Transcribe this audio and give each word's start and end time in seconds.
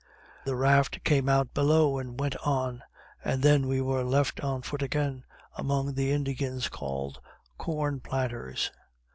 The 0.45 0.55
raft 0.55 1.03
came 1.03 1.29
out 1.29 1.53
below, 1.53 1.99
and 1.99 2.19
went 2.19 2.35
on; 2.37 2.81
and 3.23 3.43
then 3.43 3.67
we 3.67 3.81
were 3.81 4.03
left 4.03 4.39
on 4.39 4.63
foot 4.63 4.81
again, 4.81 5.25
among 5.55 5.93
the 5.93 6.11
Indians 6.11 6.69
called 6.69 7.21
Corn 7.59 7.99
Planters. 7.99 8.71